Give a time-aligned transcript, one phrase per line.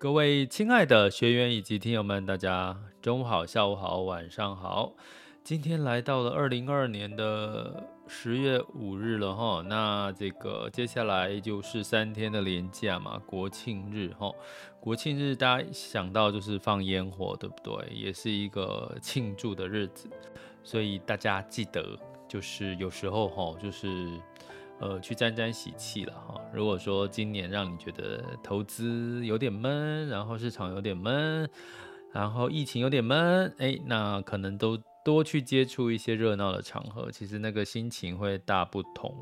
[0.00, 4.92] 各位亲爱的学员以及听友们，大家中午好、下午好、晚上好。
[5.42, 14.30] 今天来到了二零二二年的十月五日了哈，那这个接下来就是三天的连假嘛，国庆日哈。
[14.78, 17.88] 国庆日大家想到就是放烟火，对不对？
[17.92, 20.08] 也是一个庆祝的日子，
[20.62, 24.08] 所以大家记得就是有时候哈，就是。
[24.80, 26.40] 呃，去沾沾喜气了哈。
[26.52, 31.48] 如果说今年让你觉得投资有点闷，然后市场有点闷，
[32.12, 39.12] 然后疫情有点闷，哎，那可能都多去接触一些热闹的场合，其实那个心情会大不同。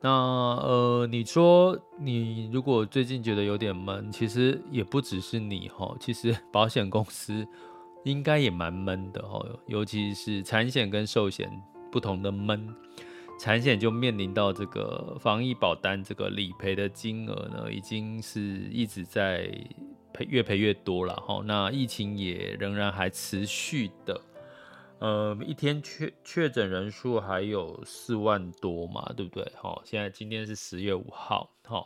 [0.00, 7.46] 那呃，你说你如果最近觉得有点闷，其实也不只是你哈，其实保险公司
[8.04, 11.50] 应该也蛮闷的哈，尤其是产险跟寿险
[11.90, 12.68] 不同的闷。
[13.38, 18.40] 产险就面临到这个防疫保单这个理赔的金额呢，已经是
[18.70, 19.50] 一直在
[20.12, 21.42] 赔，越赔越多了哈。
[21.44, 24.20] 那疫情也仍然还持续的，
[25.00, 29.44] 呃，一天确确诊人数还有四万多嘛，对不对？
[29.60, 31.84] 哈，现在今天是十月五号，哈，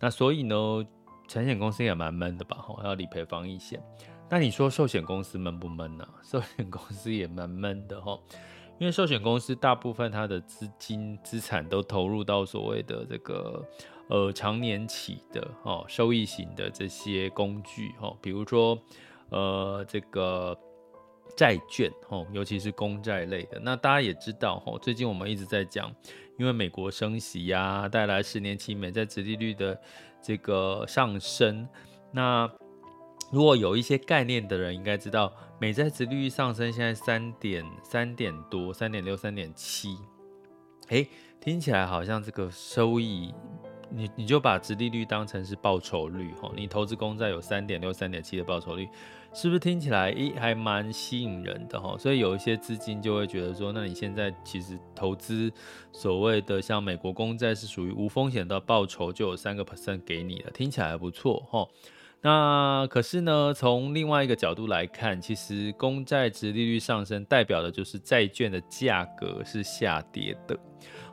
[0.00, 0.84] 那所以呢，
[1.28, 2.56] 产险公司也蛮闷的吧？
[2.56, 3.80] 哈，要理赔防疫险。
[4.28, 6.06] 那你说寿险公司闷不闷呢？
[6.24, 8.18] 寿险公司也蛮闷的哈。
[8.78, 13.64] 因为寿险公司大部分它的资金资产都投入到所谓的这个
[14.08, 18.78] 呃长年期的哦收益型的这些工具哦，比如说
[19.30, 20.58] 呃这个
[21.36, 23.58] 债券哦，尤其是公债类的。
[23.60, 25.90] 那大家也知道哦，最近我们一直在讲，
[26.38, 29.80] 因为美国升息呀，带来十年期美债殖利率的
[30.22, 31.68] 这个上升，
[32.12, 32.50] 那。
[33.32, 39.96] 如果有一些概念的人应该知道，美债殖利率上升，现在三点三点多，三点六、三点七，
[40.88, 41.06] 哎，
[41.40, 43.32] 听起来好像这个收益，
[43.88, 48.88] 你你就把殖利率当成是报酬率哈，你投资公债有三点六、三点七的报酬率，
[49.32, 51.96] 是不是听起来诶还蛮吸引人的哈？
[51.96, 55.50] 所以有一些资金就会觉得说，那你现在其实投资
[55.92, 61.66] 所谓的像美国公债是属于无风险的报酬，就有三个 percent 给你了，听起来还不错哈。
[62.24, 70.58] 那可是呢，从另外一个角度来看，其实公债值利率上升，代表的就是债券的价格是下跌的。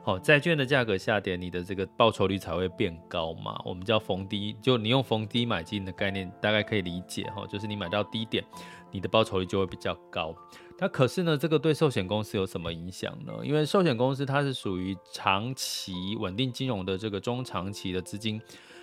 [0.02, 3.60] 好，债券的价格下跌，你的这个报酬率才会变高嘛。
[3.62, 8.42] 我们叫逢低，就你用逢低买进的概念，大概可以理解哈，就是你买到低点，
[8.90, 10.34] 你的报酬率就会比较高。
[10.78, 13.34] 那可是呢，这个对寿险公司有什么影响呢？
[13.44, 18.40] 因为寿险公司它是属于长期稳定金融的这个中长期的资金。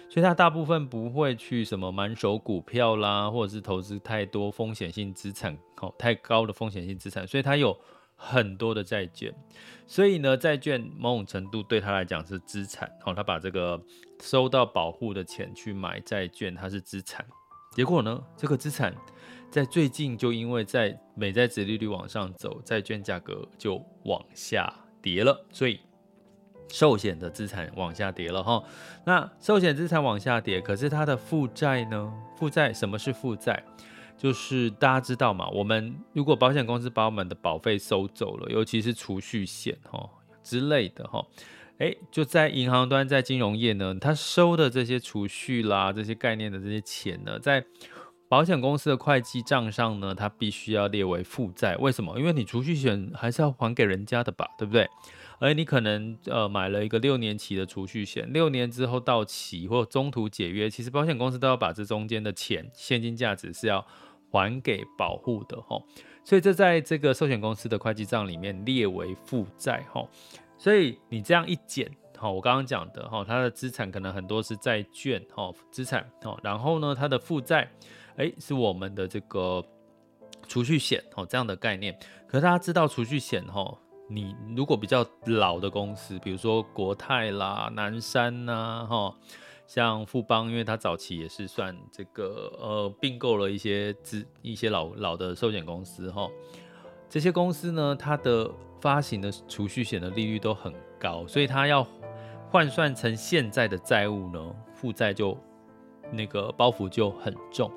[0.10, 7.80] 所以他大部分不会去什么满手股票啦，或者是投资太多风险性资产，哦，太高的风险性资产，所以他有
[8.16, 9.32] 很多的债券。
[9.86, 13.80] 所以呢，债券某种程度对他来讲是资产，哦，他把这个
[14.20, 17.24] 收到保护的钱去买债券，它是资产。
[17.72, 18.96] 结果呢，这个资产
[19.52, 24.74] 在最近就因为在美债殖利率往上走，债券价格就往下
[25.04, 25.80] 跌了，所以。
[26.70, 28.64] 寿险的资产往下跌了哈，
[29.06, 32.14] 那寿险资产往下跌，可是它的负债呢？
[32.38, 33.62] 负债什么是负债？
[34.18, 40.10] 就是大家知道嘛，我们如果保险公司把我们的保费收走了，尤其是储蓄险哈
[40.44, 41.26] 之类的哈，
[41.78, 47.64] 诶，就在银行端，在金融业呢，它收的这些储蓄啦，这些概念的这些钱呢，在
[48.28, 51.78] 保险公司的会计账上呢，它必须要列为负债。
[51.78, 52.20] 为什么？
[52.20, 54.88] 因为你储蓄险还是要还给人家的吧，对不对？
[55.40, 63.86] 而你可能呃买了一个六年期的储蓄险，六年之后到期或中途解约，其实保险公司都要把这中间的钱现金价值是要
[64.32, 65.82] 还给保护的哈，
[66.24, 70.08] 所以这在这个寿险公司的会计账里面列为负债哈，
[70.58, 77.72] 所以你这样一减哈，我刚刚讲的哈，它的资产可能很多是债券哈资产哈，然后呢，它的负债
[78.18, 79.66] 哎是我们的这个
[80.48, 81.98] 储蓄险哦这样的概念，
[82.28, 83.76] 可是大家知道储蓄险哈，
[84.10, 89.16] 你如果比较老的公司，比如说国泰啦、南山呐哈。
[89.68, 96.28] 像富邦，因为它早期也是算这个呃并购了一些资一些老老的寿险公司哈，
[97.08, 98.50] 这些公司呢，它的
[98.82, 101.86] 发行的储蓄险的利率都很高，所以它要
[102.50, 105.38] 换算成现在的债务呢，负债就
[106.12, 107.72] 那个包袱就很重，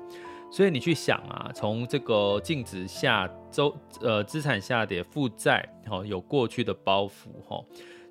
[0.53, 7.59] 所以你去想啊，从这个净值下周呃资产下跌，负债哈有过去的包袱哈，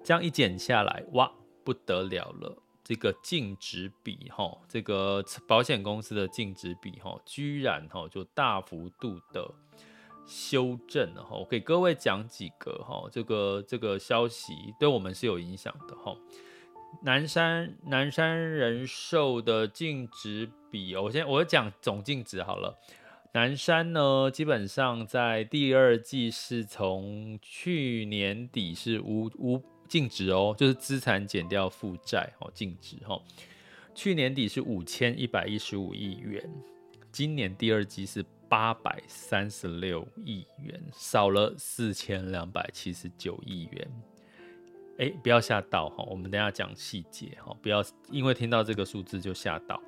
[0.03, 1.31] 这样一减下来，哇
[1.62, 2.53] 不得了了。
[2.83, 9.49] 这个净值比哈，这个保险公司的净值比哈，居然哈就大幅度的
[10.27, 11.37] 修正了哈。
[11.37, 16.12] 我给各位讲几个哈，这个这个消息对我们是有影响的哈。
[17.00, 22.79] 南山南山人寿的净值比，我先我讲总净值好了。
[23.33, 29.62] 南山呢，基本上在第二季是从去年底是五五。
[29.89, 33.21] 净值哦，就是资产减掉负债哦，净值哈。
[33.94, 36.50] 去年底是五千一百一十五亿元，
[37.11, 43.87] 今年第二季是八百三十六亿元，少了四千两百七十九亿元。
[44.99, 49.81] 哎，不要吓到哈，我们等下讲细节哈，不要因为听到这个数字就吓到。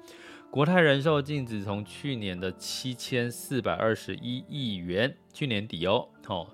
[0.51, 6.47] 国泰人寿净值从去年的七千四百二十一亿元，去年底哦，哦。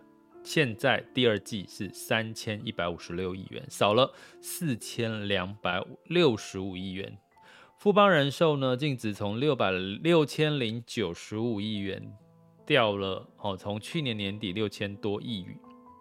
[0.43, 4.11] 现在第二季是三千一百五十六亿元，少了
[4.41, 7.19] 四千两百六十五亿元。
[7.77, 12.11] 富邦人寿呢，净值从六百六千零九十五亿元
[12.65, 15.59] 掉了哦，从去年年底六千多亿元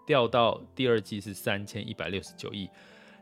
[0.10, 2.68] 掉到第二季是三千一百六十九亿，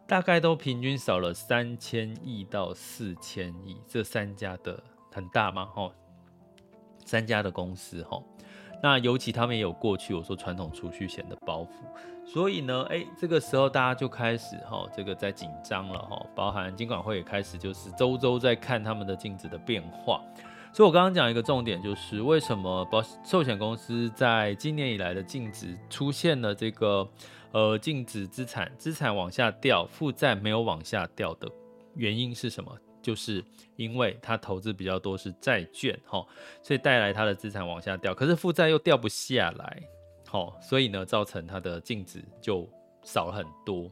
[0.08, 3.76] 大概都平均少了三千亿到四千亿。
[3.86, 4.82] 这三家的
[5.12, 5.68] 很大吗？
[5.76, 5.92] 哦，
[7.04, 8.24] 三家的公司吼。
[8.82, 11.70] 那尤其他们也有过去我说传统储蓄险的包袱，
[12.26, 20.24] 所以呢，哎，这个时候大家就开始哈，这个在紧张了哈，包含金管会也开始就是周周在看他们的净值的变化。
[20.78, 27.10] 所以我刚刚讲一个重点，就是为什么保寿险公司在今年以来的净值出现了这个
[27.52, 31.50] 呃净值资产资产往下掉，负债没有往下掉的
[31.96, 32.72] 原因是什么？
[33.02, 33.44] 就是
[33.76, 36.24] 因为它投资比较多是债券，哈，
[36.62, 39.82] 所以带来它的资产往下掉，可是负债又掉不下来，
[40.28, 42.70] 好，所以呢，造成它的净值就
[43.02, 43.92] 少了很多。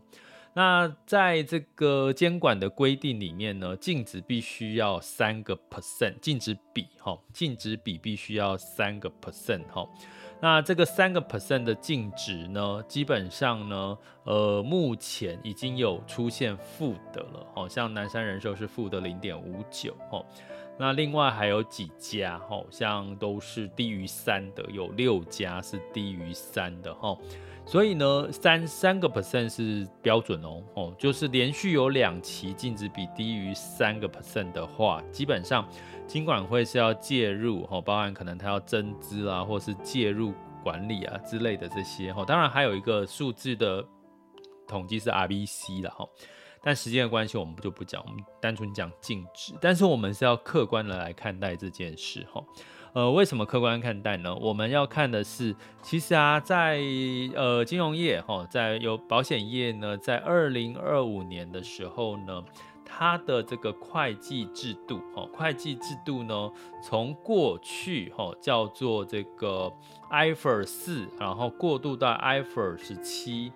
[0.58, 9.86] 那在这个监管的规定里面呢，净值必须要三个 percent，净值比，哈，净值比必须要三个 percent，哈。
[10.40, 20.24] 那这个三个 percent 的净值呢，基本上呢，呃，目前已经有出现负的了，好像南山人寿是负的零点五九，哈，
[20.78, 27.18] 那另外还有几家，好像都是低于三的，有六家是低于三的，哈，
[27.66, 35.68] 所以呢，三三个 percent 是标准哦，哦，就是连续有两期净值比低于三个 percent 的话，基本上。
[36.08, 40.32] 金管会是要介入，吼，包含可能他要增资啊，或是介入
[40.64, 43.84] 管理啊之类的这些，吼，当然还有一个数字的
[44.68, 46.08] 统计是 RBC 的，吼，
[46.62, 49.56] 但时间的关系，我们就不讲，我们单纯讲净值。
[49.60, 52.46] 但是我们是要客观的来看待这件事，吼，
[52.96, 54.34] 呃，为什么客观看待呢？
[54.36, 56.80] 我们要看的是，其实啊，在
[57.36, 62.42] 呃金融业，哈，在有保险业呢，在二零二五年的时候呢。
[62.88, 66.50] 它的这个会计制度，哈，会计制度呢，
[66.84, 69.70] 从过去哈叫做这个
[70.12, 73.52] IFRS 四，然后过渡到 IFRS 十七。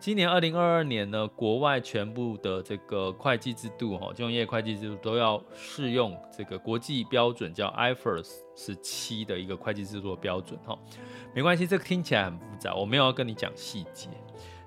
[0.00, 10.76] 今年二零二二年呢，国外全部的这个会计制度，哈，金融业会计制度都要适用这个国际标准，叫 IFRS 十七的一个会计制度的标准，哈。
[11.34, 14.08] 没关系，这个听起来很复杂，我没有要跟你讲细节。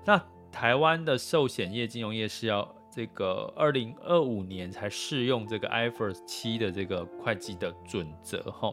[0.04, 0.22] 那
[0.52, 2.72] 台湾的寿险业、金融业是要。
[2.96, 8.72] 这个二零二五年才适用这个 IFRS 七的这个会计的准则哈，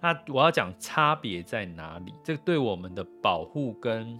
[0.00, 2.14] 那我要讲差别在哪里？
[2.22, 4.16] 这个对我们的保护跟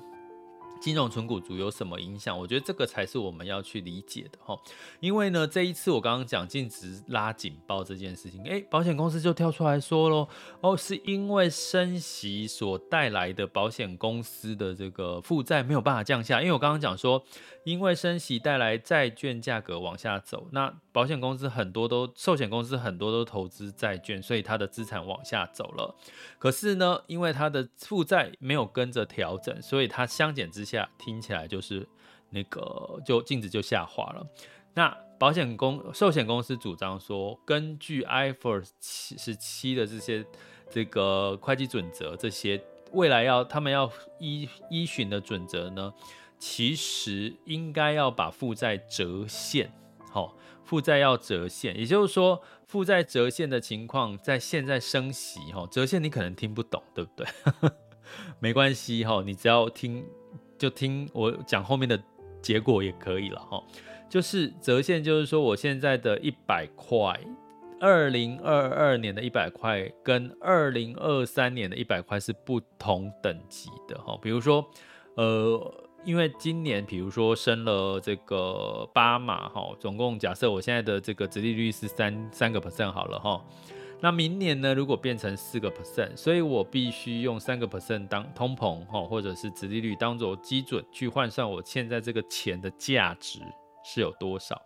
[0.81, 2.39] 金融存股族有什么影响？
[2.39, 4.59] 我觉得这个才是我们要去理解的哈。
[5.01, 10.29] 因为呢，这一次我刚刚讲净值拉警报这件事情，诶，保险公司就跳出来说喽，
[10.61, 16.41] 哦，是因为升息所带来的保险公司的这个负债没有办法降下。
[16.41, 17.23] 因为我刚刚讲说，
[17.65, 25.95] 因为升息带来债券价格往下走，那保险公司很多都，寿险公司很多都投资债券，所以它的资产往下走了。
[26.39, 31.87] 可是呢，因为它的负债没有跟着调整，所以它相减之下听起来就是
[32.31, 34.27] 那个就净值就下滑了。
[34.73, 40.25] 那保险公寿险公司主张说，根据 IFRS 十七的这些
[40.71, 42.59] 这个会计准则，这些
[42.93, 45.93] 未来要他们要依依循的准则呢，
[46.39, 49.71] 其实应该要把负债折现，
[50.11, 50.35] 好，
[50.67, 52.43] 负债要折现，也就是说。
[52.67, 57.25] 负债折现的情况，在现在升息哈，折现你可能听不懂，对不对？
[58.41, 60.05] 没关系哈，你只要听
[60.59, 61.97] 就听我讲后面的
[62.43, 63.63] 结果也可以了哈。
[64.11, 67.17] 就是折现，就是说我现在的一百块，
[67.81, 74.19] 二零二二年的一百块跟二零二三年的一百块是不同等级的哈。
[74.21, 74.69] 比如说，
[75.15, 75.86] 呃。
[76.07, 83.45] 因为今年，比如说升了这个八码哈，总共假设我现在的这个殖利率是三三个 percent 好了哈，
[84.01, 93.41] 那明年呢，如果变成四个 percent，所以我必须用三个 percent 当通膨哈，或者是殖利率当做基准去换算我现在这个钱的价值
[93.85, 94.63] 是有多少。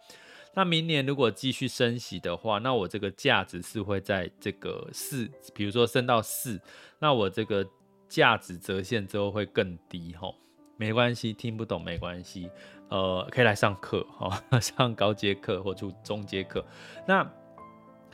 [0.52, 6.60] 那明年如果继续升息的话，那我这个价值是会在这个四，比如说升到四，
[6.98, 7.66] 那我这个
[8.10, 10.30] 价值折现之后会更低哈。
[10.80, 12.48] 没关系，听不懂没关系，
[12.88, 16.64] 呃，可以来上课哈、哦， 上高阶课或中中阶课。
[17.06, 17.30] 那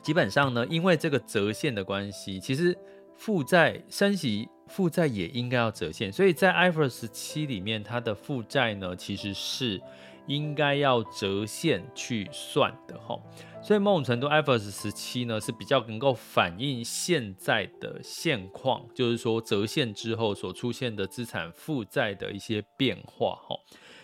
[0.03, 2.77] 基本上呢，因为这个折现的关系，其实
[3.17, 6.11] 负债升息，负债也应该要折现。
[6.11, 9.81] 所以在 IFRS 17里面，它的负债呢，其实是
[10.27, 13.19] 应该要折现去算的哈。
[13.63, 23.57] 所以某种程度，IFRS 17呢是比较能够反映现在的现况，就是说折现之后所出现的资产负债的一些变化哈。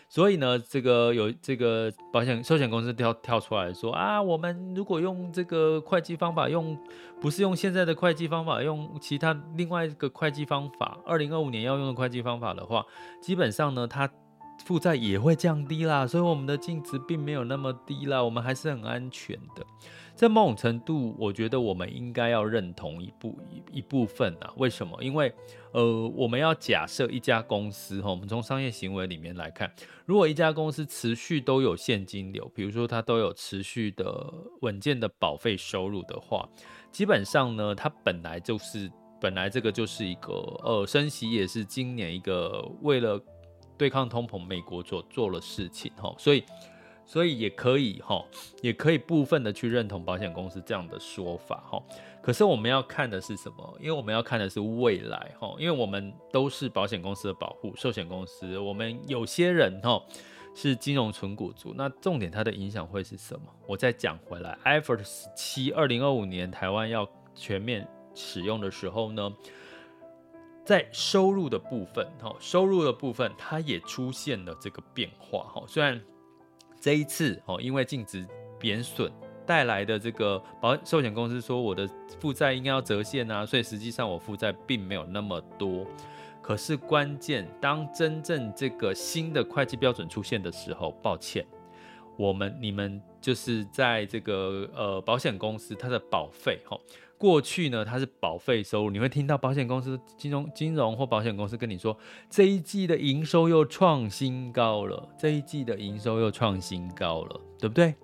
[0.09, 6.76] 所以呢，这个有这个保险寿险公司跳跳出来说啊，我们如果用这个会计方法，用
[7.21, 12.85] 不是用现在的会计方法，用其他另外一个会计方法，二零二五年要用的会计方法的话，
[13.21, 14.11] 基本上呢，它。
[14.64, 19.66] 负债也会降低啦，所以我们的净值并没有那么低啦，我们还是很安全的。
[20.14, 24.52] 在某种程度，我觉得我们应该要认同一部一一部分啊。
[24.59, 24.97] 为什么？
[25.02, 25.33] 因为
[25.73, 29.73] 呃，我们要假设一家公司哈，我们从商业行为里面来看，
[30.04, 36.47] 如果一家公司持续都有现金流，比如说它都有持续的稳健的保费收入的话，
[36.92, 43.21] 基本上呢，它本来就是本来这个就是一个呃，升息也是今年一个为了。
[43.83, 46.45] 对抗通膨，美国所做的事情，哈，所以，
[47.05, 48.25] 所以也可以，哈，
[48.61, 51.83] 也可以部分的去认同保险公司这样的说法，哈。
[52.23, 53.77] 可是我们要看的是什么？
[53.81, 60.01] 因为我们要看的是未来，哈，因为我们都是保险公司的保护，寿险公司，我们有些人，哈，
[60.55, 63.47] 是金融存股族，那重点它的影响会是什么？
[63.67, 67.85] 我再讲回来，IFRS 17，二零二五年台湾要全面
[68.15, 69.29] 使用的时候呢？
[70.64, 75.64] 在收入的部分，哈，收入的部分它也出现了这个变化，哈。
[75.66, 76.00] 虽然
[76.81, 78.26] 这一次，哦，因为净值
[78.59, 79.12] 贬损
[79.45, 81.88] 带来的这个保寿险公司说我的
[82.21, 85.85] 负债应该要折现啊，所以实际上我负债并没有那么多。
[86.40, 91.47] 可是关键，当真正这个新的会计标准出现的时候，抱歉，
[92.16, 96.78] 我们你们就是在这个呃保险公司它的保费，哈。
[97.23, 101.97] 过去呢，它是保费收入，你会听到保险公司、金融、金融或保险公司跟你说，
[102.29, 107.95] 这一季的营收又创新高了，这一季的营收又创新高了，对不对？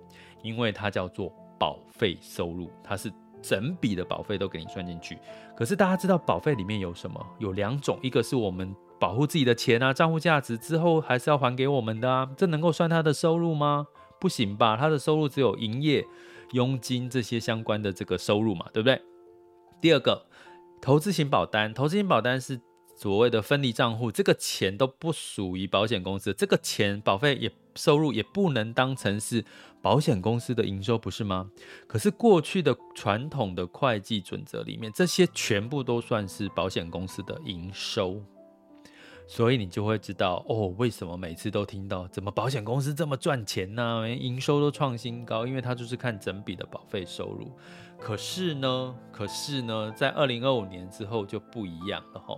[0.41, 3.11] 因为它叫做保费收入，它是
[3.41, 5.17] 整笔的保费都给你算进去。
[5.53, 7.19] 可是大家知道保费里面有什么？
[7.39, 13.85] 有两种，一个是我们保护自己的钱啊，账户价值之后还是要还给我们的啊，这能够算它的收入吗？
[14.17, 16.05] 不行吧，它的收入只有营业。
[16.53, 18.99] 佣金这些相关的这个收入嘛，对不对？
[19.81, 20.25] 第二个，
[20.81, 22.59] 投资型保单，投资型保单是
[22.95, 29.45] 所谓的分离账户，这个钱都不属于保险公司，这个钱保费也收入也不能当成是
[29.81, 31.49] 保险公司的营收，不是吗？
[31.87, 38.21] 可是过去的传统的会计准则里面，这些全部都算是保险公司的营收。
[39.31, 44.09] 所以你就会知道哦，为什么每次都听到怎么保险公司这么赚钱呢？
[44.09, 47.51] 营收都创新高，因为它就是看整笔的保费收入。
[47.99, 52.35] 可是呢，可是呢，在二零二五年之后就不一样了哈。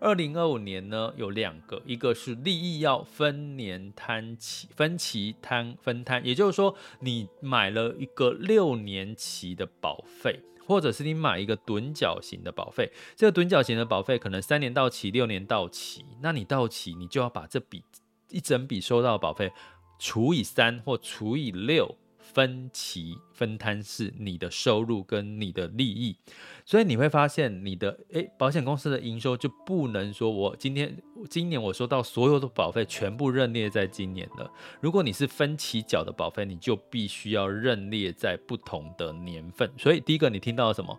[0.00, 17.82] 二零二五年呢有两个，一个是利益要分年摊期，分期摊分摊，也就是说你买了一个六年期的保费，或者是你买一个趸缴型的保费，这个趸缴型的保费可能三年到期，六年到期，那你到期你就要把这笔
[18.28, 19.50] 一整笔收到的保费
[19.98, 21.96] 除以三或除以六。
[22.32, 26.16] 分期分摊是你的收入跟你的利益，
[26.64, 30.96] 所以你会发现你的诶，保险公司的营收就不能说我今天
[31.28, 34.50] 今年我收到所有的保费全部认列在今年了。
[34.80, 39.70] 如果你是分期缴的保费，你就必须要认列在不同的年份。
[39.76, 40.98] 所以第一个你听到了什么？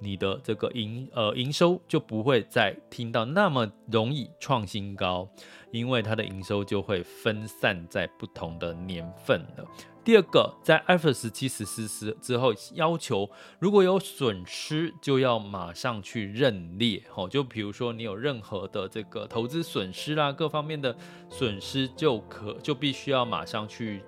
[0.00, 5.28] 你的这个营呃营收就不会再听到那么容易创新高，
[5.70, 9.64] 因为它的营收就会分散在不同的年份了。
[10.04, 13.30] 第二个，在 F17 实施之后，要求
[13.60, 17.04] 如果有损失，就要马上去认列。
[17.08, 20.96] 吼，就比如说你有任何的这个投资损失啦，各方面的
[21.28, 24.02] 损失，就可就必须要马上去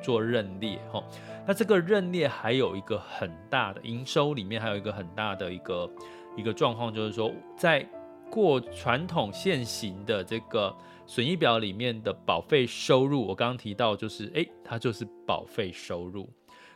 [0.00, 0.80] 做认列。
[0.92, 1.02] 吼，
[1.46, 5.90] 那这个认列还有一个很大的营收里面还有一个很大的一个
[6.36, 7.84] 一个状况，就是说在
[8.30, 10.72] 过传统现行的这个。
[11.10, 16.30] 损益表里面的保费收入，我刚刚提到就是，诶，它就是保费收入。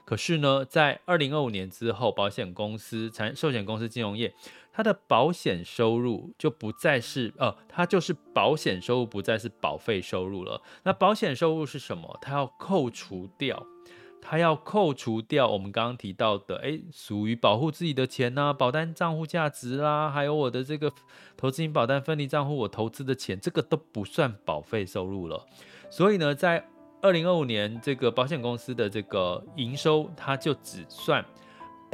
[0.04, 4.34] 可是呢，在二零二五年之后，保险公司、产寿险公司、金融业，
[4.72, 10.60] 它的保险收入就不再是，呃，它就是保险收入不再是保费收入了。
[10.82, 12.18] 那保险收入是什么？
[12.20, 13.64] 它要扣除掉。
[14.26, 20.90] 它要扣除掉我们刚刚提到的，哎，属于保护自己的钱呐、啊，保单账户价值啦，还有我的这个
[21.36, 25.46] 投资型保单分离账户，我投资的钱，这个都不算保费收入了。
[25.90, 26.66] 所以呢，在
[27.02, 31.22] 二零二五年，这个保险公司的这个营收，它就只算。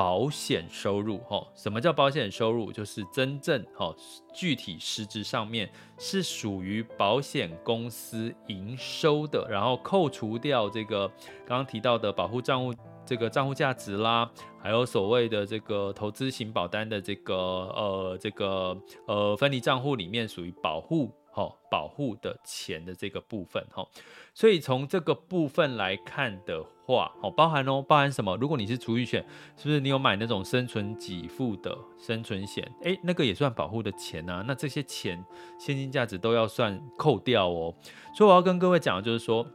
[0.01, 2.73] 保险收入，哈，什么叫保险收入？
[2.73, 3.95] 就是真正，哈，
[4.33, 11.07] 具体实质上面是属于保险公司营收的，然后扣除掉这个
[11.47, 18.75] 刚刚提到的保护账户这个账户价值啦，还有所谓的这个投资型保单的这个呃这个
[19.07, 21.13] 呃分离账户里面属于保护。
[21.33, 23.87] 好，保护的钱的这个部分，哈，
[24.35, 28.37] 所以从这个部分来看的话，好，包含哦，包含什么？
[28.39, 29.25] 如果你是储蓄险，
[29.57, 32.69] 是不是你有买那种生存给付的生存险？
[32.83, 34.45] 诶，那个也算保护的钱啊。
[34.47, 35.25] 那这些钱
[35.59, 37.75] 现金价值都要算扣掉哦。
[38.15, 39.47] 所以我要跟各位讲的就是说，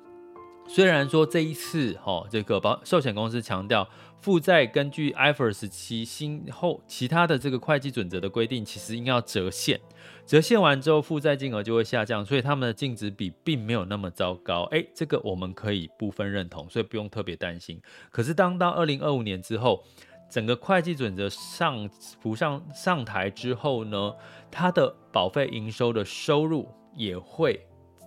[0.67, 3.87] 虽然说这一次，哈，这个保寿险公司强调
[4.21, 9.79] 负债根据 IFRS 17新后其他的这个会计准则的规定，其实应该要折现。
[10.25, 14.63] 折现完之后，负债金额就会下降，所以他们的净值比并没有那么糟糕。
[14.71, 17.79] 哎，这个我们可以部分认同，所以不用特别担心。
[18.09, 19.83] 可是当到二零二五年之后，
[20.27, 21.87] 整个会计准则上
[22.19, 24.15] 浮上上台之后呢，
[24.49, 27.63] 它的保费营收的收入也会。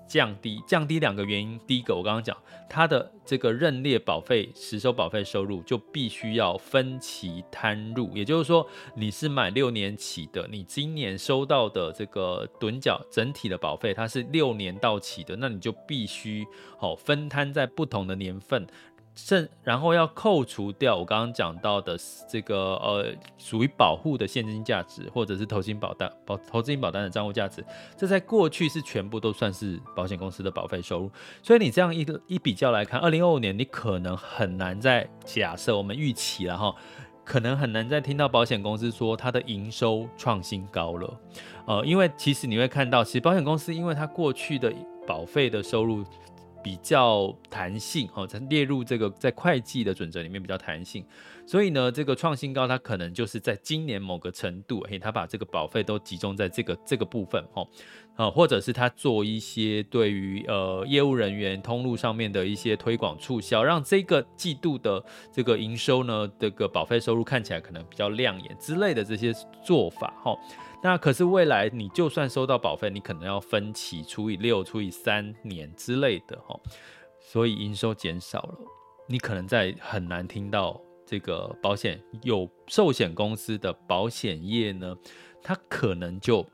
[0.08, 2.36] 降低降低两个原因，第一个我刚刚讲，
[2.68, 8.66] 它的这个认列保费实收保费收入就必须要分期摊入，也就是说
[8.96, 16.44] 你是买六年起的，你今年收到的这个趸缴整体的保费它是六年到期的，那你就必须
[16.80, 18.66] 哦分摊在不同的年份。
[19.20, 27.64] 剩，然后要扣除掉我刚刚讲到的这个呃属于保护的现金价值，或者是投资保单保投资型保单的账户价值，
[27.96, 31.10] 这在过去是全部都算是保险公司的保费收入。
[31.42, 36.72] 所以你这样一一比较来看，二零二五年你可能很难再假设我们预期了哈，
[37.24, 41.20] 可能很难再听到保险公司说它的营收创新高了。
[41.66, 44.72] 呃，因为其实你会看到，其实保险公司因为它过去的
[45.04, 46.04] 保费的收入。
[46.62, 51.04] 比较弹性哦，它列入这个在会计的准则里面比较弹性，
[51.46, 57.66] 所以呢，这个创新高它可能就是在今年某个程度，嘿，它把这个保费都集中在这个这个部分哦，
[58.16, 70.36] 啊，或者是他做一些对于呃业务人员通路上面的一些推广促销，让这个季度的这个营收呢，这个保费收入看起来可能比较亮眼之类的这些做法哈。
[70.82, 76.60] 那可是未来，你就算收到保费，你可能要分期除以六、除以三年之类的哦，
[77.20, 78.58] 所以营收减少了，
[79.06, 84.96] 你可能在很难听到这个保险有寿险公司的保险业呢，
[85.42, 86.46] 它可能就。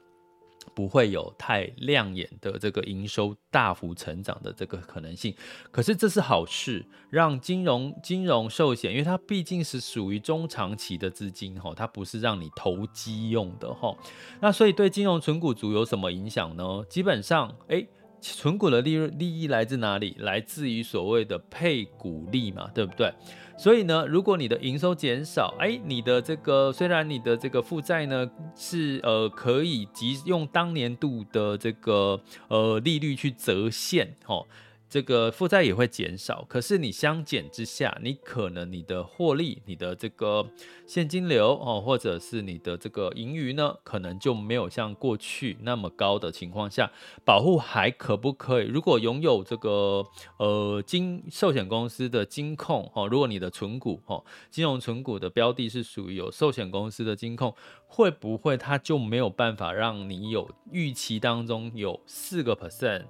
[0.75, 5.35] 不会有太亮眼的这个营收大幅成长的这个可能性，
[5.71, 13.97] 可是这是好事，让金融金融寿险，因为它毕竟是属于中长期的资金哈，它不是让你投机用的哈，
[14.41, 16.85] 那所以对金融存股族有什么影响呢？
[16.89, 17.87] 基本上，诶。
[18.27, 20.17] 存股的利润利益来自哪里？
[20.19, 23.13] 来自于所谓的配股利嘛，对不对？
[23.57, 34.47] 所以呢，如果你的营收减少，哎，你的这个虽然你的这个负债呢是呃可以即用当年度的这个呃利率去折现，哦。
[34.95, 40.47] 这个负债也会减少，可是你相减之下，你可能你的获利、你的这个
[40.87, 46.93] 现金流哦，或者是你的这个盈余呢，可能就没有像过去那么高的情况下，
[47.25, 48.69] 保护还可不可以？
[48.69, 57.53] 如果拥有这个呃金寿险公司的金控哦，如果你的存股哦，金融存股的标的是属于有寿险公司的金控，
[57.89, 63.07] 会不会它就没有办法让你有预期当中有四个 percent，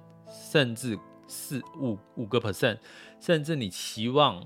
[0.51, 0.97] 甚至？
[1.27, 2.77] 四五五个 percent，
[3.19, 4.43] 甚至你期望，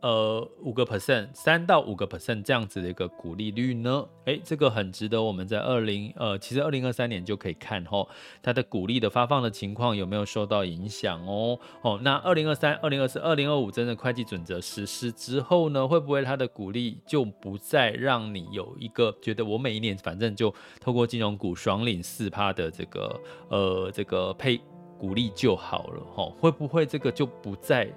[0.00, 4.04] 呃五个 percent，三到五个 percent 这样子的一个股利率呢？
[4.24, 8.06] 诶，这个很值得我们在二零呃，其实二零二三年就可以看哦，
[8.40, 11.58] 它的股利的发放的情况有没有受到影响哦？
[11.82, 24.60] 哦，那二零二三、二零二四、二零二五真的会计准则实施之后呢，会不会它的股利就不再让你有一个觉得我每一年反正就透过金融股爽领四趴的这个呃这个配。
[25.02, 27.92] 鼓励就好了，吼，会不会这个就不再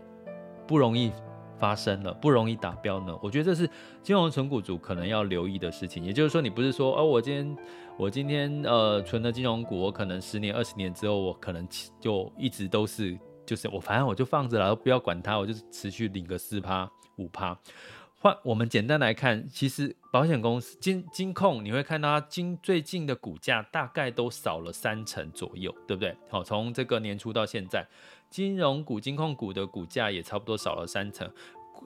[0.66, 1.12] 不容易
[1.60, 3.16] 发生了，不容易达标呢？
[3.22, 3.70] 我觉得这是
[4.02, 6.04] 金融存股族可能要留意的事情。
[6.04, 7.58] 也就是说，你不是说，哦，我今天
[7.96, 11.68] 我今天呃存了金融股，我可能十年、二十年之后，我可能
[12.00, 13.16] 就一直都是，
[13.46, 17.56] 就是我反正我就放着了，不要管它，我就持续领个四趴、五趴。
[18.26, 26.18] 换我们简单来看，其实保险公司金金控，你会看到它今最近的股价大概都少了三成左右，对不对？
[26.28, 27.88] 好，从这个年初到现在，
[28.32, 31.32] 金融股、金控股的股价也差不多少了三成。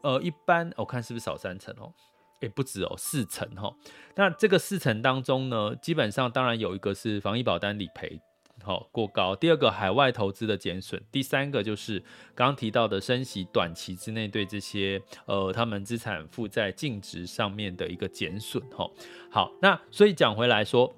[0.02, 1.92] 呃，一般我看是不是少三成哦？
[2.40, 3.76] 诶，不止哦，四成哈。
[4.16, 8.22] 那这个四成当中呢，基本上当然有一个是防疫保单理赔。
[8.64, 12.00] 好过高，第二个海外投资的减损，第三个就是
[12.36, 18.62] 刚刚提到的升息，短期之内对这些呃他们资产负债净值上面的一个减损。
[18.70, 18.90] 哈，
[19.32, 20.96] 好，那所以讲回来说。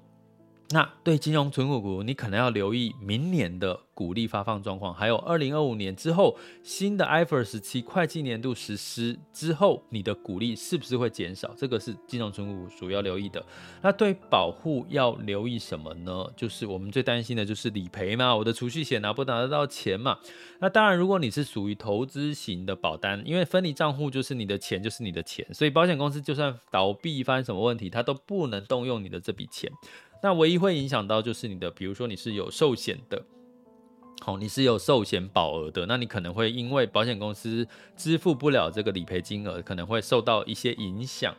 [0.72, 11.52] 那对金融存股股，你可能要留意明年的股利发放状况，还有二零二五年之后新的 IFRS 17会计年度实施之后，你的股利是不是会减少？
[11.56, 13.44] 这个是金融存股股主要留意的。
[13.82, 16.26] 那对保护要留意什么呢？
[16.34, 20.18] 就是我们最担心的就是理赔嘛，我的储蓄险拿不拿得到钱嘛？
[20.60, 29.70] 那当然，如果你是属于投资型的保单，因为分离账户就是你的钱就是你的钱，所以保险公司就算倒闭发生什么问题，它都不能动用你的这笔钱。
[30.22, 33.20] 那唯一会影响到就是你的，比如说你是有寿险的，
[34.20, 41.34] 好，你是有寿险保额的，那你可能会因为保险公司支付不了这个理赔金额，可能会受到一些影响。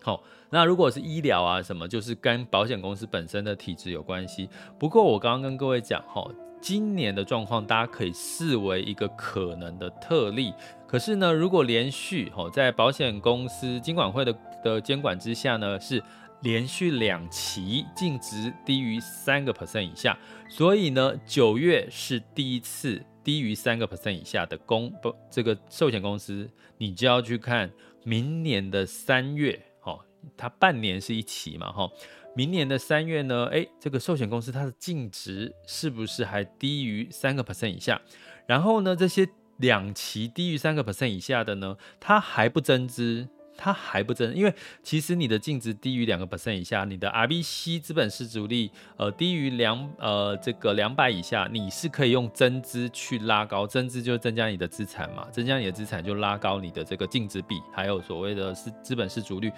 [0.00, 4.48] 好，那如果是医疗啊什么，就是跟保险公司本身的体质有关系。
[4.78, 6.24] 不过我刚刚跟各位讲，哈，
[6.60, 10.54] 今年的状况大家可以视为一个可能的特例。
[10.86, 16.00] 可是呢，如果连续哈在保险公司金管会的的监管之下呢，是。
[16.44, 20.16] 连续两期净值低于三个 percent 以下，
[20.48, 27.72] 所以呢，九月是第一次低于三个 percent 以下的公不这个寿险公司，你就要去看
[28.04, 29.98] 明年的三月，哈，
[30.36, 31.90] 它半年是一期嘛，哈，
[32.36, 37.98] 明年的三月呢，诶，这个寿险公司它的净值是不是还低于三个 percent 以下？
[38.46, 39.26] 然后呢，这些
[39.56, 43.30] 两期低于三个 percent 以下的呢，它还不增资。
[43.56, 59.52] 它还不增，因为其实你的净值低于两个 percent 以下，你的 RBC 资本适足率呃低于两呃这个两百以下，你是可以用增资去拉高，增资就增加你的资产嘛，增加你的资产就拉高你的这个净值比，还有所谓的是资本适足率。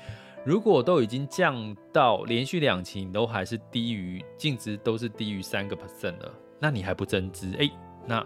[0.44, 7.68] 如果都已经降到连续两期你都还是低于净值都是低于三个 percent 了，那你还不增资，哎、
[8.06, 8.24] 那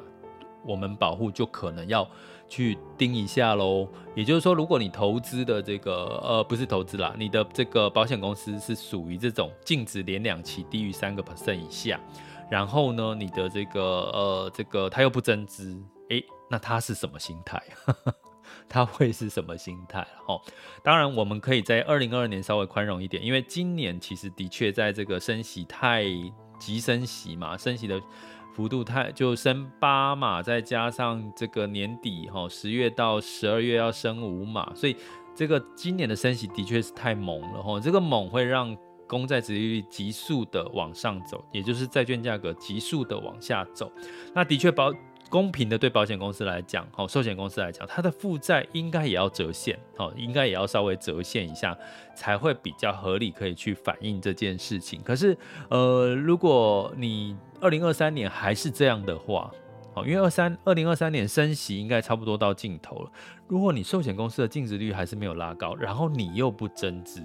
[0.66, 2.06] 我们保护就可能要。
[2.51, 11.99] 去盯一下喽，也就是说，如果你投资的这个呃不是投资啦，你的这个保险公司是属于这种净值连两期低于三个 percent 以下，
[12.51, 17.63] 然后呢，你的这个呃这个它又不增资，诶，那它是什么心态？
[18.69, 20.05] 它会是什么心态？
[20.27, 20.41] 哦，
[20.83, 26.05] 当然我们可以在二零二二年稍微宽容一点，因为今年其实的确在这个升息太
[26.61, 28.01] 急升息嘛，升息的。
[28.53, 34.96] 幅度太就升八码，再加上这个年底哈十月到十二月要升五码，所以
[35.37, 37.79] 这个今年的升息的确是太猛了哈。
[37.79, 43.90] 这个猛会让公债殖利率急速的往上走，也就是债券价格急速的往下走。
[44.35, 44.92] 那的确保
[45.31, 51.75] 公平的对保险公司来讲，好，寿险公司来讲，它的负债应该也要折现，好，应该也要稍微折现一下，
[52.16, 55.01] 才会比较合理，可以去反映这件事情。
[55.03, 55.38] 可是，
[55.69, 59.51] 呃，如果你二零二三年还是这样的话，
[59.95, 63.11] 好，因为二三二零二三年升息应该差不多到尽头了。
[63.47, 67.23] 如果你寿险公司的净值率还是没有拉高，然后你又不增资。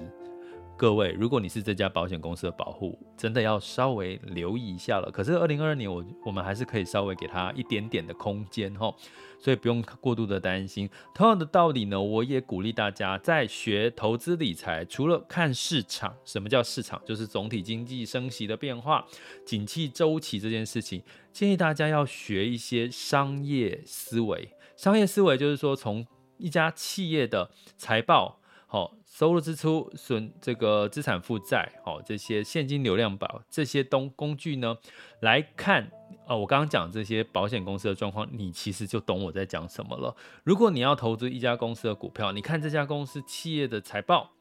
[0.77, 5.09] 各位，如果你是这家保险公司的保户，真的要稍微留意一下了。
[5.09, 8.93] 可是二零二二年我，我我们还是可以稍微给他一点点的空间哈，
[9.39, 10.89] 所以不用过度的担心。
[11.13, 17.01] 同样的道理呢，我也鼓励大家在学投资理财，除了看市场，什么叫市场？
[17.05, 19.05] 就是总体经济升息的变化、
[19.45, 24.49] 景气周期这件事情，建议大家要学一些商业思维。
[24.75, 26.05] 商业思维就是说，从
[26.37, 28.41] 一家企业的财报，
[28.75, 28.91] 哦。
[29.05, 34.75] 收入支出损这个资产负债，哦，这些现金流量表这些东工具呢
[35.21, 35.89] 来看，
[36.27, 40.13] 哦，我刚刚讲这些保险公司的状况，你其实就懂我在讲什么了。
[40.43, 44.31] 如果你要投资一家公司的股票，你看这家公司企业的财报，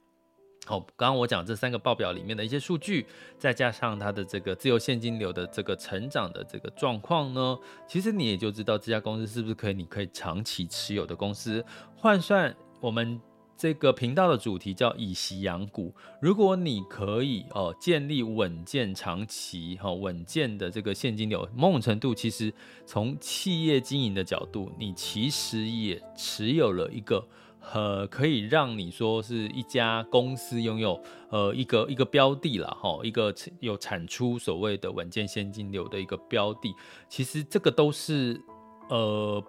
[0.67, 3.07] 好，刚刚我讲这三个报表里面的一些数据，
[3.39, 13.21] 再加上它的这个自由现金流的这个成长的这个状况呢，其实你也就知道这家公司是不是可以，你可以长期持有的公司，换算我们。
[13.57, 15.93] 这个频道的主题叫以息养股。
[16.21, 22.53] 如果你可以哦建立稳健长期哈稳健的这个现金流，某种程度其实
[22.85, 27.27] 从企业经营的角度，你其实也持有了一个
[27.73, 36.75] 呃可以让你说是一家公司拥有呃一个一个标的了哈，一个有产出所谓的稳健现金流的一个标的。
[37.09, 38.41] 其实这个都是
[38.89, 39.43] 呃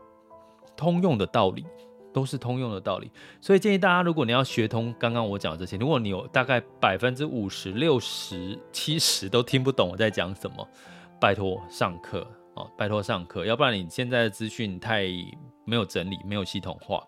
[0.77, 1.65] 通用的道理。
[2.15, 10.65] 都是通用的道理，所以建议大家，如果你要学通刚刚我讲的这些，如果你有大概百分之五十、六十、七十都听不懂我在讲什么，
[11.19, 15.04] 拜托上课哦，拜托上课，要不然你现在的资讯太
[15.65, 17.04] 没有整理、没有系统化。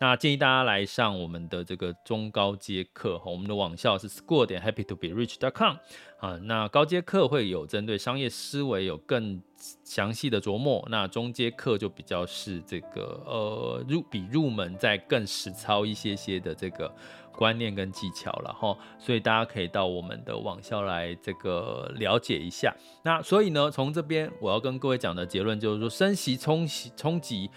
[0.00, 5.76] 那建议大家来上我们的这个中高阶课，我们的网校是 school 点 happy to be rich dot com
[6.18, 6.38] 啊。
[6.44, 9.42] 那高阶课会有针对商业思维有更
[9.84, 16.90] 详细的琢磨，那中阶课就比较是这个呃入比入门再更实操一些些的这个
[17.30, 18.74] 观念跟技巧了哈。
[18.98, 22.74] 所以大家可以到我们的网校来这个了解一下。
[23.02, 27.50] 那所以呢，从这边我要跟各位讲的结论就是说，升息冲击冲击。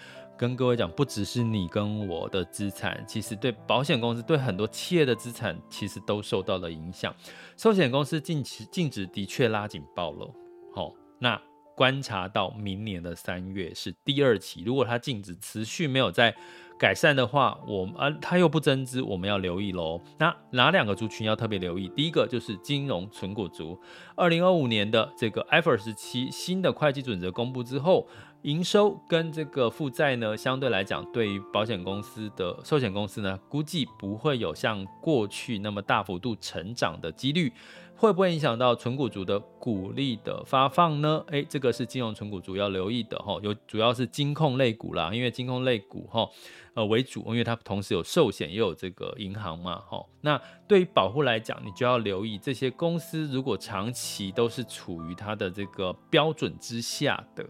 [0.44, 7.16] 跟各位讲，不只是你跟我的资产，其实对保险公司、对很多企业的资产，其实都受到了影响。
[7.56, 10.30] 寿险公司近期净值的确拉警报了。
[10.76, 11.42] 好，那
[11.78, 16.36] 观察到明年的三月是第二期，如果它净值持续没有在
[16.78, 20.02] 改善的话，我啊，它又不增资，我们要留意喽。
[20.20, 21.88] 那哪两个族群要特别留意？
[21.96, 23.80] 第一个就是金融存股族。
[24.14, 28.06] 二零二五年的这个 IFRS 17新的会计准则公布之后。
[28.44, 37.54] 营收跟这个负债呢，相对来讲，对于保险公司的寿险公司呢，估计不会有像过去那么大幅度成长的几率，
[37.96, 41.24] 会不会影响到存股族的股利的发放呢？
[41.28, 46.28] 诶，这个是金融存股族要留意的哈，有主要是金控类股啦，因为金控类股哈，
[46.74, 50.06] 呃为主，因为它同时有寿险也有这个银行嘛哈。
[50.20, 57.48] 那对于保护来讲，你就要留意这些公司如果长期都是处于它的这个标准之下的。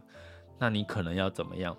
[0.64, 1.76] 那你可能要怎么样？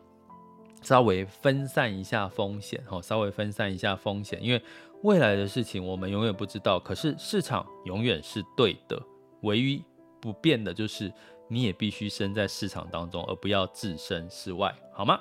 [0.83, 4.63] 稍微分散一下风险，哈，稍微分散一下风险，因为
[5.03, 6.79] 未来的事情我们永远不知道。
[6.79, 9.03] 可是市场永远是对的，
[9.41, 9.83] 唯一
[10.21, 11.11] 不变的就是
[11.49, 15.19] 你也必须身在市场当中，而不要置身事外，好吗？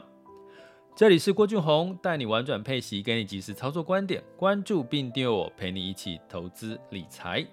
[0.94, 7.48] 这里是郭俊宏，带你玩转配息，给你及时操作观点，关注并订阅我，陪你一起投资理财。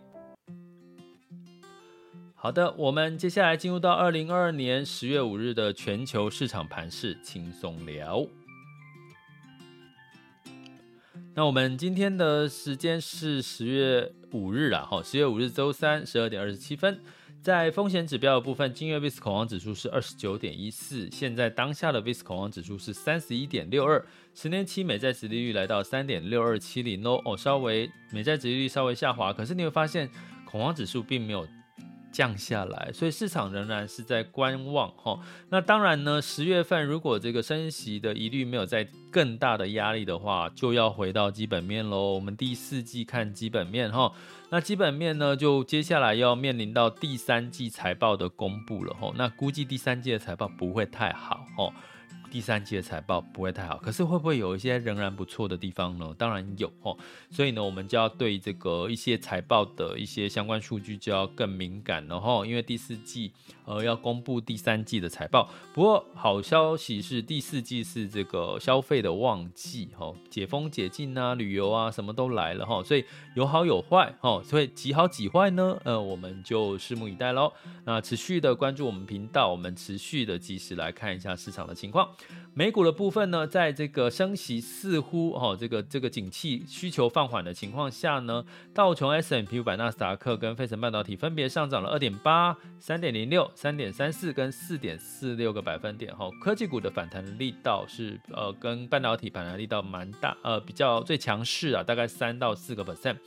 [2.42, 8.26] 好的，我们接下来进入到二零二二年十月五日的全球市场盘势轻松聊。
[11.35, 16.98] 那我们今天的时间是十月五日啊，哈，十月五日周三十二点二十七分。
[17.42, 24.03] 在风险指标的部分，今日 VIX 恐慌指数是二十九点一四，现在当下的 VIX 恐慌指数是三十一点六二，
[24.35, 30.09] 十年期美债殖利率来到三点六二七零哦，稍微美债殖利率稍微下滑，可是你会发现
[30.46, 31.46] 恐慌指数并没有。
[32.12, 35.18] 降下来，所以市场仍然是在观望哈。
[35.49, 42.14] 那当然呢，十月份如果这个升息的疑虑没有再更大的压力的话，就要回到基本面喽。
[42.14, 44.12] 我们第四季看基本面哈，
[44.51, 49.12] 那基本面呢，就接下来要面临到第三季财报的公布了哈。
[49.16, 51.73] 那估计第三季的财报不会太好哈。
[52.31, 56.14] 第三季的财报不会太好，可是会不会有一些仍然不错的地方呢？
[56.16, 56.97] 当然有哦，
[57.31, 63.33] 所以呢，我们就要对这个一些财报的一些相关数据就要更敏感了哈，因为第四季，
[63.71, 65.49] 呃要公布第三季的财报。
[65.73, 73.05] 不过好消息是第四季是这个消费的旺季，哈，解封解禁啊，旅游啊什么都来了哈，所以
[73.37, 75.79] 有好有坏，哈，所以几好几坏呢？
[75.85, 77.53] 呃，我们就拭目以待喽。
[77.85, 82.09] 那持续的关注我们频道，我们持续的及时来看一下市场的情况。
[82.53, 96.31] 美股的部分呢，在这个升息似乎哈，这个这个景气需求放缓的情况下呢，道琼 S M P 五百、纳斯达克跟费城半导体分别上涨了二点八、三点零六、三点三四跟四点四六个百分点哈。
[96.42, 103.18] 科技股的反弹力道是呃，跟半导体反弹力道蛮大，呃，比较最强势啊，大概三到四个 percent。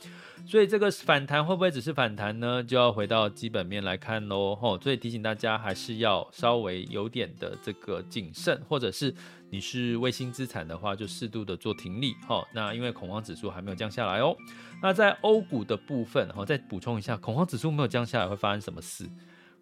[0.44, 2.60] 所以这个反弹会不会只是反弹呢？
[2.64, 4.56] 就要回到基本面来看喽。
[4.56, 9.14] 吼，所以提醒大家还是要稍微有点的这个谨慎，或者是
[9.50, 12.12] 你是卫星资产的话，就适度的做停利。
[12.26, 14.36] 吼，那因为恐慌指数还没有降下来哦。
[14.82, 19.08] 那在欧股的部分，哈，再补充一下，恐慌指数没有降下来会发生什么事？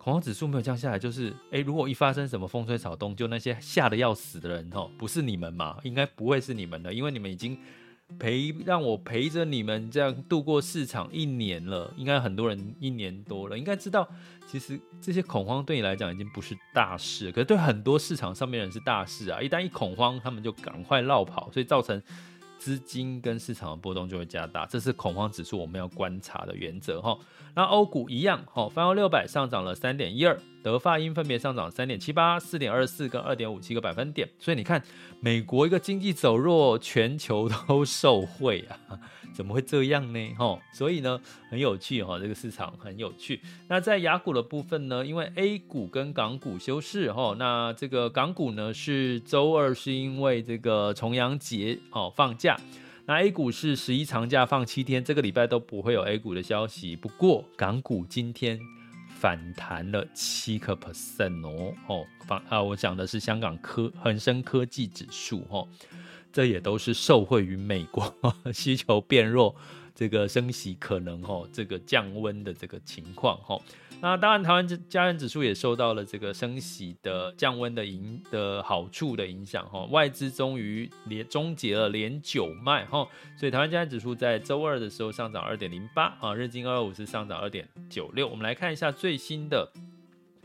[0.02, 5.78] 恐慌指数没有降下来，就是诶，如果一发生什么风吹草动，就那些吓得要死的人，吼，不是你们嘛？
[5.84, 7.58] 应该不会是你们的，因为你们已经。
[8.18, 14.06] 陪让我陪着你们这样度过市场一年了，应该很多人一年多了，应该知道，
[14.46, 19.40] 其实这些恐慌对你来讲已经不是大事，可是对很多市场上面人是大事啊！
[19.40, 22.02] 一旦一恐慌，他们就赶快落跑，所以造成。
[22.58, 27.18] 资金跟市场的波动就会加大，这是恐慌指数我们要观察的原则哈。
[27.54, 34.28] 那欧股一样，哈，泛欧六百上涨了三点一二，德法英分别上涨三点七八、四点二四跟二点五七个百分点。
[34.38, 34.82] 所以你看，
[35.20, 38.98] 美国一个经济走弱，全球都受惠啊。
[39.32, 40.34] 怎么会这样呢？
[40.36, 43.40] 哈，所以呢，很有趣哈，这个市场很有趣。
[43.66, 52.58] 那在雅股的部分呢，因为 A 股跟港股休市哈，那这个港股呢是周二是因为这个重阳节哦放假，
[53.20, 56.96] A 股是十一长假放七天，这个礼拜都不会有 A 股的消息。
[56.96, 58.58] 不过港股今天
[59.08, 65.66] 反弹了七个 percent 哦，哦，反啊，我讲的是香港科恒生科技指数哦。
[66.32, 68.14] 这也都是受惠于美国
[68.54, 69.54] 需求变弱，
[69.94, 73.60] 这个升息可能哦，这个降温的这个情况哦。
[74.04, 79.84] 那当然，台湾加权指数也受到了这个升息的降温的影的好处的影响哈。
[79.92, 83.06] 外资终于连终结了连九卖哈，
[83.38, 88.26] 所以台湾加权指数在周二的时候上涨二点零八啊，日经二二五是上涨二点九六。
[88.26, 89.70] 我们来看一下最新的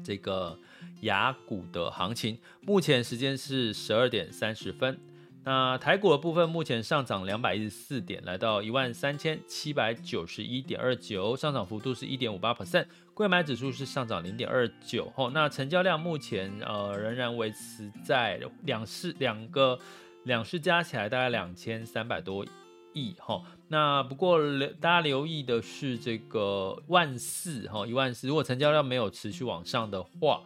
[0.04, 0.56] 这个
[1.02, 5.00] 雅股的行情，目前时间是十二点三十分。
[5.44, 12.86] 那台股的部分目前上涨两百一十四点，来到一万三千七百九十一点二九，上涨幅度是一点五八 percent。
[13.18, 19.80] 柜买指数是上涨零点二九，吼，那成交量目前呃仍然维持在两市两个
[20.26, 22.46] 两市加起来大概两千三百多
[22.94, 23.44] 亿，吼。
[23.70, 30.44] 那不过留大家留意的是这个万四，哈，一万四，如果成交量没有持续往上的话。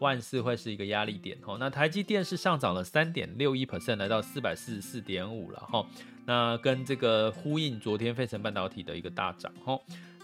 [0.00, 5.86] 万四会是一个压力点哈，那台积电是上涨了三点六一 percent，来到四百四十四点五了哈，
[6.26, 9.78] 那跟这个呼应昨天费城半导体的一个大涨哈，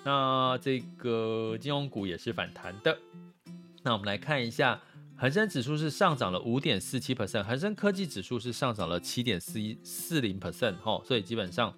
[0.04, 2.98] 那这个金融股也是反弹的，
[3.82, 4.80] 那我们来看一下，
[5.16, 11.74] 恒生指数是上涨了五点四七 percent，恒生科技指数是上涨了七点四一四零 percent 哈，所以基本上。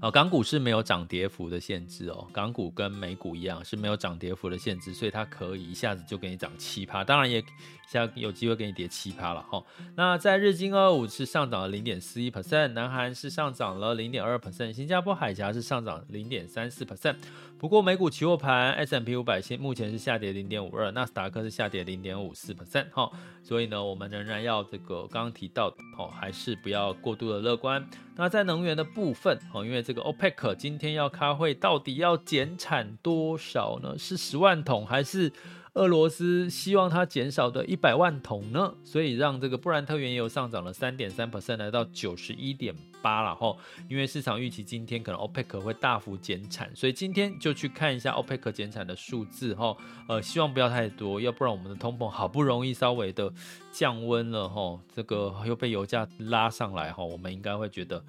[0.00, 7.42] 呃，港股是没有涨跌幅的限制哦，港股跟美股一样是没有涨跌幅的限制，所以它可以一下子就给你涨七趴，当然也
[7.86, 9.62] 下有机会给你跌七趴了哈。
[9.94, 17.16] 那在日经二二五是上涨了零点四一 percent，南韩是上涨了零点二 percent，新加坡海峡是上涨零点三四 percent。
[17.64, 23.10] 不过美股期货盘，S M P 五百现目前是下跌零点五二，纳斯达克是下跌零点五四 percent 哈。
[23.42, 27.82] 所以呢，我们仍然要这个刚刚提到的哦，还是不要过度的乐观。
[28.16, 33.96] 那在能源的部分哦，因为这个 OPEC 今天要开会，到底要减产多少呢？
[33.96, 35.32] 是十万桶还是
[35.74, 38.74] 俄罗斯希望它减少的一百万桶呢？
[38.84, 43.56] 所以让这个布兰特原油上涨了三点三 percent，来到九十一点八了哈。
[43.88, 49.76] 因为市场预期今天可能 OPEC 会大幅减产，所以今天就去看一下 OPEC 减产的数字哈。
[50.08, 53.32] 呃，希望不要太多，要不然我们的通膨好不容易稍微的
[53.72, 58.00] 降温了哈，这个又被油价拉上来哈，我们应该会觉得。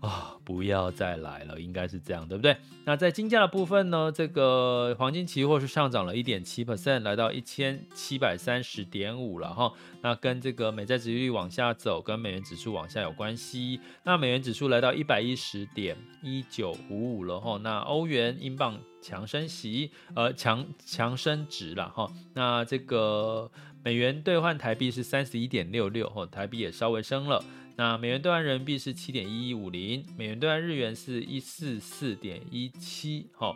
[0.00, 2.56] 啊、不要再来了，应该是这样，对不对？
[2.84, 4.12] 那在金价的部分呢？
[4.12, 9.72] 这个黄金期货是上涨了一点七 percent，来到一千七百三十点五了哈。
[10.00, 13.80] 那跟这个美债殖利率往下走，跟美元指数往下有关系。
[14.04, 17.58] 那美元指数来到一百一十点一九五五了哈。
[17.62, 22.08] 那欧元、英镑强升息，呃，强强升值了哈。
[22.34, 23.50] 那这个
[23.82, 27.44] 美元兑换台币是三十一点六六，哈，台币也稍微升了。
[27.78, 33.54] 那美元兑换人民币是七点一一五零，美元兑换日元是一四四点一七，哈，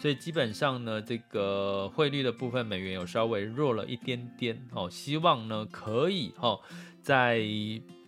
[0.00, 4.88] 所以基本上呢，这个汇率的部分，美元有稍微弱了一点点哦。
[4.88, 6.60] 希望呢可以哦，
[7.02, 7.40] 再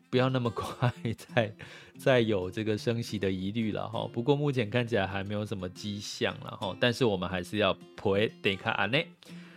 [0.09, 1.53] 不要那么快再
[1.99, 4.09] 再有这个升息的疑虑了哈。
[4.13, 6.77] 不过目前看起来还没有什么迹象了哈。
[6.79, 9.09] 但是我们还是要陪得卡安内。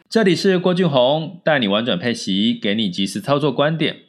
[0.10, 4.09] 这里是郭俊宏，带你玩转配息，给你及时操作观点。